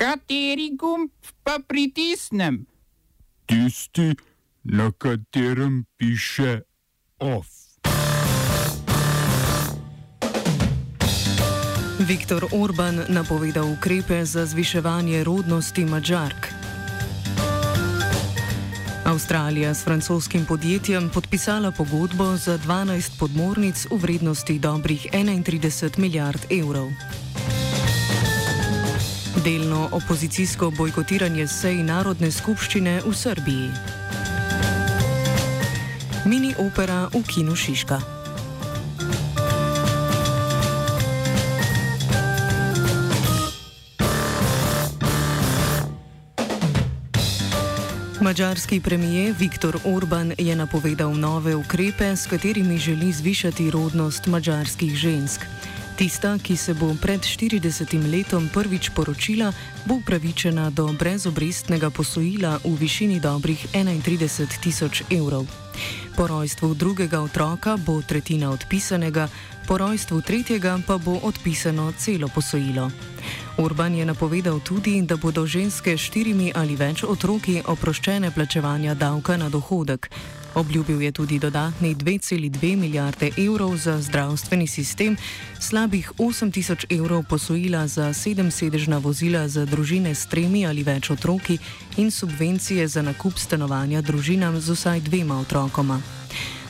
Kateri 0.00 0.70
gumb 0.80 1.10
pa 1.44 1.58
pritisnem? 1.68 2.64
Tisti, 3.44 4.16
na 4.64 4.88
katerem 4.96 5.84
piše 5.96 6.60
OF. 7.18 7.46
Viktor 11.98 12.48
Orban 12.52 13.04
napovedal 13.08 13.68
ukrepe 13.72 14.24
za 14.24 14.46
zviševanje 14.46 15.24
rodnosti 15.24 15.84
Mačark. 15.84 16.48
Avstralija 19.04 19.74
s 19.74 19.84
francoskim 19.84 20.46
podjetjem 20.48 21.10
podpisala 21.14 21.70
pogodbo 21.76 22.36
za 22.36 22.58
12 22.58 23.18
podmornic 23.18 23.86
v 23.90 23.96
vrednosti 23.96 24.58
dobrih 24.58 25.06
31 25.12 25.98
milijard 25.98 26.40
evrov. 26.50 26.88
Delno 29.44 29.88
opozicijsko 29.92 30.68
bojkotiranje 30.70 31.46
sej 31.48 31.78
Narodne 31.80 32.28
skupščine 32.28 33.00
v 33.06 33.12
Srbiji. 33.16 33.68
Mini 36.28 36.52
opera 36.60 37.08
v 37.08 37.22
Kinu 37.24 37.56
Šiška. 37.56 38.00
Mačarski 48.20 48.80
premijer 48.80 49.34
Viktor 49.38 49.80
Orban 49.84 50.34
je 50.38 50.56
napovedal 50.56 51.16
nove 51.16 51.56
ukrepe, 51.56 52.12
s 52.16 52.26
katerimi 52.26 52.78
želi 52.78 53.12
zvišati 53.12 53.70
rodnost 53.70 54.26
mačarskih 54.26 54.94
žensk. 54.94 55.40
Tista, 56.00 56.38
ki 56.40 56.56
se 56.56 56.72
bo 56.72 56.96
pred 56.96 57.20
40 57.20 57.60
letom 58.08 58.48
prvič 58.48 58.88
poročila, 58.96 59.52
bo 59.84 60.00
upravičena 60.00 60.72
do 60.72 60.88
brezobrestnega 60.96 61.92
posojila 61.92 62.56
v 62.64 62.72
višini 62.72 63.20
dobrih 63.20 63.60
31 63.76 64.48
tisoč 64.64 65.04
evrov. 65.12 65.44
Po 66.16 66.24
rojstvu 66.24 66.72
drugega 66.74 67.20
otroka 67.20 67.76
bo 67.76 68.00
tretjina 68.00 68.48
odpisanega, 68.48 69.28
po 69.68 69.76
rojstvu 69.76 70.24
tretjega 70.24 70.80
pa 70.88 70.96
bo 70.96 71.20
odpisano 71.20 71.92
celo 71.92 72.32
posojilo. 72.32 72.88
Urban 73.60 73.92
je 73.94 74.08
napovedal 74.08 74.64
tudi, 74.64 75.02
da 75.04 75.20
bodo 75.20 75.44
ženske 75.44 76.00
s 76.00 76.08
štirimi 76.08 76.52
ali 76.56 76.80
več 76.80 77.04
otroki 77.04 77.60
oproščene 77.60 78.32
plačevanja 78.32 78.96
davka 78.96 79.36
na 79.36 79.52
dohodek. 79.52 80.08
Obljubil 80.54 81.02
je 81.02 81.12
tudi 81.12 81.38
dodatni 81.38 81.94
2,2 81.94 82.76
milijarde 82.76 83.30
evrov 83.38 83.76
za 83.76 84.00
zdravstveni 84.02 84.66
sistem, 84.66 85.16
slabih 85.60 86.12
8 86.18 86.52
tisoč 86.52 86.86
evrov 86.90 87.22
posojila 87.28 87.86
za 87.86 88.12
sedemsedežna 88.12 88.98
vozila 88.98 89.48
za 89.48 89.64
družine 89.64 90.14
s 90.14 90.26
tremi 90.26 90.66
ali 90.66 90.82
več 90.82 91.10
otroki 91.10 91.58
in 91.96 92.10
subvencije 92.10 92.88
za 92.88 93.02
nakup 93.02 93.38
stanovanja 93.38 94.00
družinam 94.00 94.60
z 94.60 94.72
vsaj 94.72 95.00
dvema 95.00 95.40
otrokoma. 95.40 96.00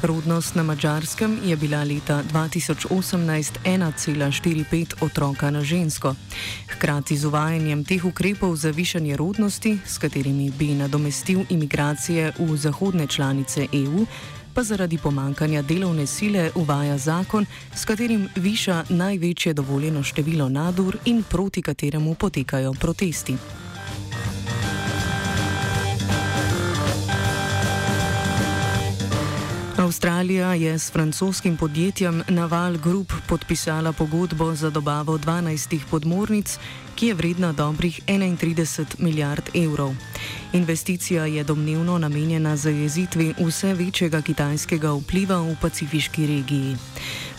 Rodnost 0.02 0.54
na 0.54 0.62
Mačarskem 0.62 1.38
je 1.44 1.56
bila 1.56 1.84
leta 1.84 2.22
2018 2.32 3.52
1,45 3.64 4.94
otroka 5.00 5.50
na 5.50 5.64
žensko. 5.64 6.14
Hkrati 6.68 7.16
z 7.16 7.24
uvajanjem 7.24 7.84
teh 7.84 8.04
ukrepov 8.04 8.56
za 8.56 8.70
višanje 8.70 9.16
rodnosti, 9.16 9.78
s 9.86 9.98
katerimi 9.98 10.50
bi 10.50 10.72
nadomestil 10.74 11.44
imigracije 11.50 12.32
v 12.38 12.56
zahodne 12.56 13.06
članice 13.06 13.66
EU, 13.72 14.06
pa 14.54 14.62
zaradi 14.62 14.98
pomankanja 14.98 15.62
delovne 15.62 16.06
sile 16.06 16.50
uvaja 16.54 16.98
zakon, 16.98 17.46
s 17.74 17.84
katerim 17.84 18.28
viša 18.36 18.84
največje 18.88 19.54
dovoljeno 19.54 20.02
število 20.02 20.48
nadur 20.48 20.96
in 21.04 21.22
proti 21.22 21.62
kateremu 21.62 22.14
potekajo 22.14 22.72
protesti. 22.72 23.59
Avstralija 29.90 30.54
je 30.54 30.78
s 30.78 30.92
francoskim 30.92 31.56
podjetjem 31.56 32.22
Naval 32.28 32.76
Group 32.78 33.12
podpisala 33.26 33.92
pogodbo 33.92 34.54
za 34.54 34.70
dobavo 34.70 35.18
12 35.18 35.80
podmornic, 35.90 36.58
ki 36.94 37.06
je 37.06 37.14
vredna 37.14 37.52
dobrih 37.52 38.00
31 38.06 38.84
milijard 38.98 39.50
evrov. 39.54 39.94
Investicija 40.52 41.26
je 41.26 41.44
domnevno 41.44 41.98
namenjena 41.98 42.56
zajezitvi 42.56 43.34
vse 43.38 43.74
večjega 43.74 44.22
kitajskega 44.22 44.92
vpliva 44.92 45.40
v 45.42 45.56
pacifiški 45.60 46.26
regiji. 46.26 46.76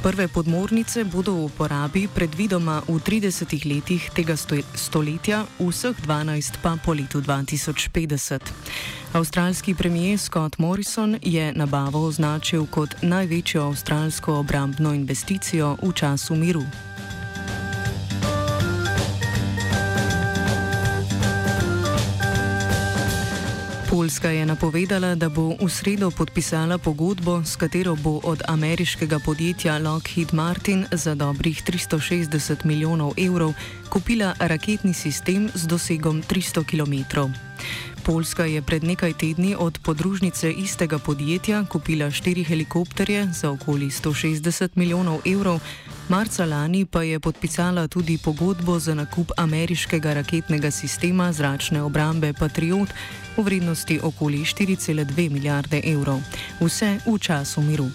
Prve 0.01 0.25
podmornice 0.27 1.05
bodo 1.05 1.37
v 1.37 1.45
uporabi 1.45 2.09
predvidoma 2.09 2.81
v 2.89 2.97
30 2.97 3.53
letih 3.69 4.01
tega 4.17 4.33
stoletja, 4.73 5.45
vseh 5.61 5.93
12 5.93 6.57
pa 6.57 6.73
po 6.81 6.97
letu 6.97 7.21
2050. 7.21 8.41
Avstralski 9.13 9.77
premijer 9.77 10.17
Scott 10.17 10.57
Morrison 10.57 11.21
je 11.21 11.53
nabavo 11.53 12.01
označil 12.09 12.65
kot 12.65 13.05
največjo 13.05 13.69
avstralsko 13.69 14.41
obrambno 14.41 14.89
investicijo 14.89 15.77
v 15.77 15.93
času 15.93 16.33
miru. 16.33 16.65
Poljska 24.01 24.29
je 24.29 24.45
napovedala, 24.45 25.13
da 25.15 25.29
bo 25.29 25.53
v 25.61 25.69
sredo 25.69 26.09
podpisala 26.11 26.77
pogodbo, 26.81 27.43
s 27.45 27.53
katero 27.55 27.93
bo 27.95 28.17
od 28.23 28.41
ameriškega 28.47 29.19
podjetja 29.25 29.77
Lockheed 29.77 30.33
Martin 30.33 30.87
za 30.91 31.13
dobrih 31.15 31.61
360 31.63 32.65
milijonov 32.65 33.13
evrov 33.17 33.53
kupila 33.89 34.33
raketni 34.39 34.93
sistem 34.93 35.49
z 35.53 35.67
dosegom 35.67 36.23
300 36.23 36.65
km. 36.65 37.29
Poljska 38.03 38.45
je 38.45 38.61
pred 38.61 38.83
nekaj 38.83 39.13
tedni 39.13 39.55
od 39.59 39.79
podružnice 39.83 40.51
istega 40.51 40.97
podjetja 40.99 41.65
kupila 41.69 42.11
štiri 42.11 42.43
helikopterje 42.43 43.29
za 43.33 43.51
okoli 43.51 43.85
160 43.85 44.69
milijonov 44.75 45.21
evrov, 45.25 45.59
marca 46.11 46.45
lani 46.45 46.85
pa 46.85 47.03
je 47.03 47.19
podpisala 47.19 47.87
tudi 47.87 48.17
pogodbo 48.17 48.79
za 48.79 48.95
nakup 48.95 49.31
ameriškega 49.37 50.13
raketnega 50.13 50.71
sistema 50.71 51.31
zračne 51.31 51.81
obrambe 51.81 52.33
Patriot 52.33 52.89
v 53.37 53.43
vrednosti 53.43 53.99
okoli 54.03 54.37
4,2 54.37 55.29
milijarde 55.31 55.81
evrov. 55.85 56.19
Vse 56.59 56.99
v 57.07 57.19
času 57.19 57.61
miru. 57.61 57.87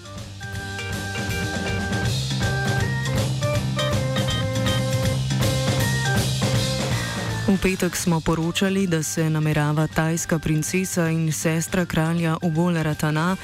V 7.47 7.57
petek 7.61 7.95
smo 7.95 8.19
poročali, 8.19 8.87
da 8.87 9.03
se 9.03 9.29
namerava 9.29 9.87
tajska 9.87 10.39
princesa 10.39 11.09
in 11.09 11.31
sestra 11.31 11.85
kralja 11.85 12.37
Ugole 12.41 12.83
Ratana 12.83 13.37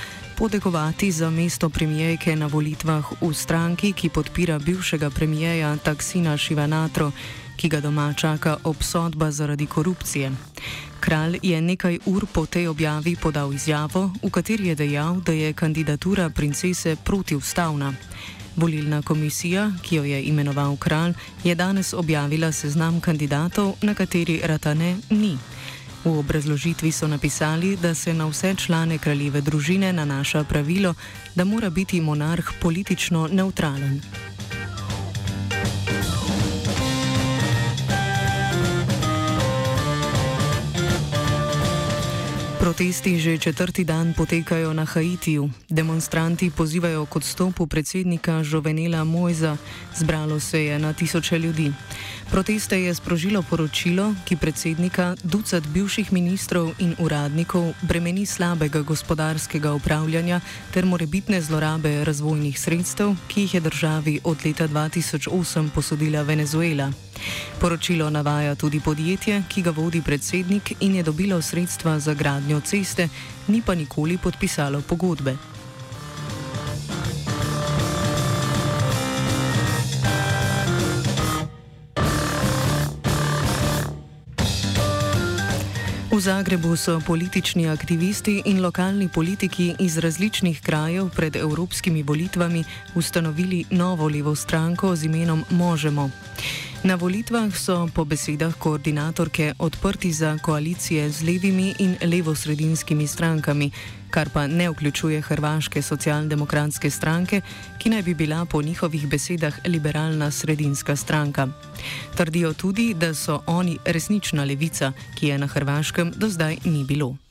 podekovati 0.44 1.12
za 1.12 1.30
mesto 1.30 1.70
premijejke 1.70 2.36
na 2.36 2.48
volitvah 2.52 3.12
v 3.22 3.34
stranki, 3.34 3.94
ki 3.94 4.09
podpira 4.09 4.59
bivšega 4.59 5.09
premijeja 5.09 5.78
Taksina 5.78 6.38
Šivanatro, 6.38 7.12
ki 7.56 7.70
ga 7.70 7.80
doma 7.80 8.14
čaka 8.14 8.58
obsodba 8.64 9.31
zaradi 9.31 9.66
korupcije. 9.66 10.31
Kralj 11.00 11.40
je 11.44 11.62
nekaj 11.62 12.00
ur 12.06 12.26
po 12.34 12.46
tej 12.46 12.68
objavi 12.68 13.16
podal 13.16 13.54
izjavo, 13.54 14.12
v 14.24 14.30
kateri 14.30 14.68
je 14.68 14.76
dejal, 14.76 15.22
da 15.22 15.31
je 15.31 15.54
kandidatura 15.54 16.30
princese 16.30 16.96
protivstavna. 16.96 17.94
Volilna 18.56 19.02
komisija, 19.02 19.72
ki 19.81 19.96
jo 19.96 20.04
je 20.04 20.24
imenoval 20.24 20.75
kralj, 20.75 21.14
je 21.44 21.56
danes 21.56 21.94
objavila 21.94 22.52
seznam 22.52 23.00
kandidatov, 23.00 23.75
na 23.81 23.96
kateri 23.96 24.42
Ratane 24.44 24.98
ni. 25.10 25.38
V 26.06 26.19
obrazložitvi 26.19 26.91
so 26.91 27.08
napisali, 27.08 27.78
da 27.78 27.94
se 27.96 28.14
na 28.14 28.28
vse 28.28 28.56
člane 28.56 28.97
kraljeve 28.97 29.41
družine 29.41 29.94
nanaša 29.94 30.44
pravilo, 30.44 30.94
da 31.36 31.44
mora 31.44 31.69
biti 31.69 32.02
monarh 32.02 32.50
politično 32.62 33.28
neutralen. 33.31 34.02
Protesti 42.63 43.19
že 43.19 43.38
četrti 43.38 43.83
dan 43.83 44.13
potekajo 44.15 44.74
na 44.74 44.86
Haitiju. 44.86 45.50
Demonstranti 45.69 46.48
pozivajo 46.48 47.06
k 47.06 47.15
odstopu 47.15 47.68
predsednika 47.68 48.39
Jovenela 48.39 49.04
Mojza. 49.04 49.57
Zbralo 49.95 50.39
se 50.39 50.63
je 50.63 50.80
na 50.80 50.94
tisoče 50.94 51.39
ljudi. 51.39 51.74
Proteste 52.31 52.80
je 52.80 52.95
sprožilo 52.95 53.44
poročilo, 53.44 54.15
ki 54.25 54.36
predsednika, 54.36 55.15
ducat 55.24 55.68
bivših 55.68 56.13
ministrov 56.13 56.71
in 56.80 56.95
uradnikov 57.00 57.74
bremeni 57.81 58.25
slabega 58.25 58.81
gospodarskega 58.81 59.74
upravljanja 59.74 60.39
ter 60.74 60.86
morebitne 60.86 61.42
zlorabe 61.42 62.06
razvojnih 62.06 62.60
sredstev, 62.60 63.15
ki 63.27 63.42
jih 63.42 63.54
je 63.54 63.60
državi 63.60 64.19
od 64.24 64.38
leta 64.45 64.68
2008 64.68 65.69
posodila 65.75 66.21
Venezuela. 66.21 66.92
Poročilo 67.60 68.10
navaja 68.10 68.56
tudi 68.56 68.80
podjetje, 68.80 69.44
ki 69.50 69.62
ga 69.62 69.72
vodi 69.72 70.02
predsednik 70.02 70.74
in 70.80 70.96
je 70.96 71.04
dobilo 71.04 71.42
sredstva 71.42 72.00
za 72.00 72.14
gradnjo 72.14 72.60
ceste, 72.60 73.10
ni 73.48 73.62
pa 73.62 73.75
nikoli 73.75 74.18
podpisalo 74.18 74.81
pogodbe. 74.81 75.38
V 86.14 86.22
Zagrebu 86.22 86.78
so 86.78 87.02
politični 87.02 87.66
aktivisti 87.70 88.42
in 88.46 88.62
lokalni 88.62 89.10
politiki 89.10 89.74
iz 89.80 89.98
različnih 89.98 90.62
krajev 90.62 91.10
pred 91.10 91.36
evropskimi 91.36 92.04
volitvami 92.04 92.64
ustanovili 92.96 93.66
novo 93.70 94.08
levo 94.08 94.36
stranko 94.36 94.96
z 94.96 95.06
imenom 95.06 95.44
Možemo. 95.50 96.10
Na 96.83 97.00
volitvah 97.00 97.47
so 97.56 97.88
po 97.95 98.03
besedah 98.03 98.59
koordinatorke 98.59 99.56
odprti 99.59 100.12
za 100.12 100.35
koalicije 100.35 101.09
z 101.09 101.24
levimi 101.24 101.71
in 101.80 101.95
levosredinskimi 102.03 103.07
strankami, 103.07 103.71
kar 104.12 104.30
pa 104.30 104.47
ne 104.47 104.68
vključuje 104.69 105.21
Hrvaške 105.21 105.81
socialdemokratske 105.81 106.89
stranke, 106.89 107.41
ki 107.80 107.89
naj 107.89 108.01
bi 108.03 108.13
bila 108.13 108.45
po 108.45 108.62
njihovih 108.62 109.07
besedah 109.07 109.63
liberalna 109.65 110.31
sredinska 110.31 110.95
stranka. 110.95 111.47
Trdijo 112.15 112.53
tudi, 112.53 112.94
da 112.94 113.13
so 113.13 113.39
oni 113.47 113.77
resnična 113.86 114.44
levica, 114.44 114.91
ki 115.15 115.27
je 115.27 115.38
na 115.38 115.47
Hrvaškem 115.47 116.12
do 116.15 116.29
zdaj 116.29 116.57
ni 116.65 116.83
bilo. 116.83 117.23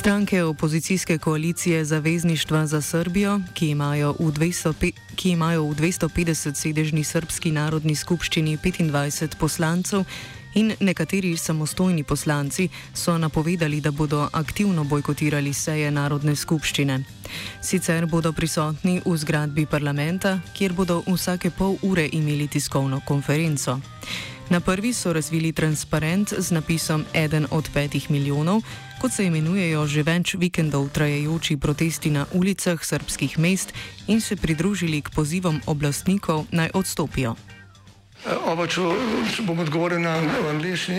Stranke 0.00 0.44
opozicijske 0.44 1.18
koalicije 1.18 1.84
Zavezništva 1.84 2.66
za 2.66 2.80
Srbijo, 2.80 3.40
ki 3.54 3.68
imajo 3.68 4.14
v, 4.18 4.32
200, 4.32 4.92
ki 5.16 5.30
imajo 5.30 5.64
v 5.64 5.74
250 5.74 6.54
sedežni 6.54 7.04
srpski 7.04 7.52
narodni 7.52 7.94
skupščini 7.94 8.56
25 8.56 9.36
poslancev 9.36 10.04
in 10.54 10.72
nekateri 10.80 11.36
samostojni 11.36 12.04
poslanci, 12.04 12.68
so 12.94 13.18
napovedali, 13.18 13.80
da 13.80 13.90
bodo 13.90 14.28
aktivno 14.32 14.84
bojkotirali 14.84 15.52
seje 15.52 15.90
Narodne 15.90 16.36
skupščine. 16.36 17.00
Sicer 17.60 18.06
bodo 18.06 18.32
prisotni 18.32 19.02
v 19.04 19.16
zgradbi 19.16 19.66
parlamenta, 19.66 20.38
kjer 20.56 20.72
bodo 20.72 21.02
vsake 21.06 21.50
pol 21.50 21.76
ure 21.82 22.08
imeli 22.12 22.48
tiskovno 22.48 23.00
konferenco. 23.06 23.80
Na 24.50 24.60
prvi 24.60 24.92
so 24.92 25.12
razvili 25.12 25.52
transparent 25.52 26.32
z 26.38 26.50
napisom 26.50 27.04
Eden 27.14 27.46
od 27.50 27.70
petih 27.74 28.10
milijonov, 28.10 28.62
kot 29.00 29.12
se 29.12 29.26
imenujejo 29.26 29.86
že 29.86 30.02
več 30.02 30.34
vikendov 30.34 30.88
trajajoči 30.90 31.56
protesti 31.56 32.10
na 32.10 32.26
ulicah 32.34 32.82
srpskih 32.82 33.38
mest 33.38 33.70
in 34.06 34.20
se 34.20 34.36
pridružili 34.36 35.02
k 35.02 35.14
pozivom 35.14 35.60
oblastnikov 35.66 36.50
naj 36.50 36.70
odstopijo. 36.74 37.36
Oba, 38.26 38.66
če, 38.66 38.82
če 39.36 39.46
bom 39.46 39.62
odgovoril 39.62 40.02
na 40.02 40.18
angliški. 40.50 40.98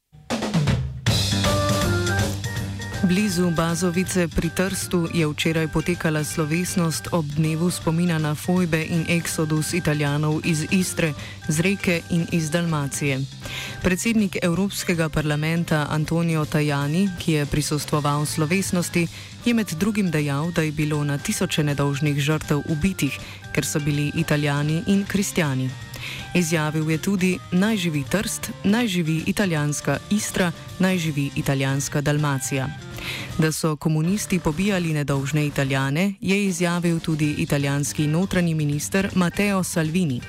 Blizu 3.11 3.51
Bazovice 3.51 4.27
pri 4.27 4.49
Trstu 4.55 5.03
je 5.13 5.27
včeraj 5.27 5.67
potekala 5.67 6.23
slovesnost 6.23 7.11
ob 7.11 7.25
dnevu 7.25 7.67
spomina 7.67 8.15
na 8.15 8.35
fojbe 8.35 8.79
in 8.87 9.03
eksodus 9.09 9.73
italijanov 9.73 10.39
iz 10.47 10.63
Istre, 10.71 11.11
z 11.47 11.59
reke 11.59 12.01
in 12.09 12.23
iz 12.31 12.47
Dalmacije. 12.47 13.19
Predsednik 13.83 14.37
Evropskega 14.41 15.09
parlamenta 15.09 15.87
Antonio 15.89 16.45
Tajani, 16.45 17.09
ki 17.19 17.31
je 17.31 17.45
prisostoval 17.45 18.25
slovesnosti, 18.25 19.07
je 19.45 19.53
med 19.53 19.67
drugim 19.75 20.11
dejal, 20.11 20.51
da 20.55 20.61
je 20.61 20.71
bilo 20.71 21.03
na 21.03 21.17
tisoče 21.17 21.63
nedolžnih 21.63 22.15
žrtev 22.15 22.63
ubitih, 22.69 23.19
ker 23.51 23.65
so 23.67 23.79
bili 23.79 24.11
italijani 24.15 24.83
in 24.87 25.03
kristijani. 25.03 25.69
Izjavil 26.33 26.91
je 26.91 26.97
tudi: 26.97 27.39
Naj 27.51 27.77
živi 27.77 28.03
Trst, 28.03 28.51
naj 28.63 28.87
živi 28.87 29.23
italijanska 29.27 29.97
Istra, 30.09 30.51
naj 30.79 30.97
živi 30.97 31.29
italijanska 31.35 32.01
Dalmacija. 32.01 32.90
Da 33.37 33.51
so 33.51 33.75
komunisti 33.75 34.39
pobijali 34.39 34.93
nedolžne 34.93 35.45
italijane, 35.47 36.13
je 36.21 36.45
izjavil 36.45 36.99
tudi 36.99 37.35
italijanski 37.37 38.07
notranji 38.07 38.55
minister 38.55 39.09
Matteo 39.15 39.63
Salvini. 39.63 40.21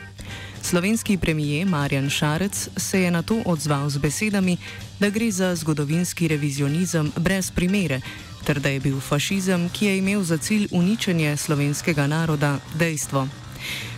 Slovenski 0.62 1.16
premijer 1.18 1.66
Marjan 1.66 2.10
Šarec 2.10 2.68
se 2.76 3.02
je 3.02 3.10
na 3.10 3.22
to 3.22 3.42
odzval 3.46 3.90
z 3.90 3.98
besedami, 3.98 4.56
da 5.00 5.10
gre 5.10 5.30
za 5.30 5.54
zgodovinski 5.54 6.28
revizionizem 6.28 7.12
brez 7.16 7.50
primere, 7.50 8.00
ter 8.44 8.60
da 8.60 8.68
je 8.68 8.80
bil 8.80 9.00
fašizem, 9.00 9.68
ki 9.68 9.86
je 9.86 9.98
imel 9.98 10.22
za 10.22 10.38
cilj 10.38 10.68
uničenje 10.70 11.36
slovenskega 11.36 12.06
naroda, 12.06 12.58
dejstvo. 12.74 13.28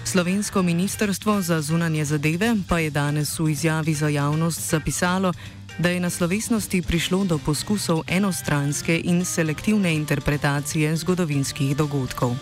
Slovensko 0.05 0.63
ministrstvo 0.63 1.43
za 1.43 1.61
zunanje 1.63 2.05
zadeve 2.05 2.57
pa 2.69 2.79
je 2.79 2.91
danes 2.91 3.39
v 3.39 3.49
izjavi 3.49 3.95
za 3.95 4.09
javnost 4.09 4.71
zapisalo, 4.71 5.33
da 5.79 5.91
je 5.91 6.01
na 6.01 6.11
slovesnosti 6.11 6.83
prišlo 6.83 7.25
do 7.25 7.39
poskusov 7.39 8.03
enostranske 8.09 9.01
in 9.05 9.25
selektivne 9.25 9.95
interpretacije 9.95 10.97
zgodovinskih 10.97 11.77
dogodkov. 11.77 12.37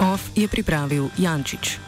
OF 0.00 0.22
je 0.34 0.48
pripravil 0.48 1.08
Jančič. 1.18 1.85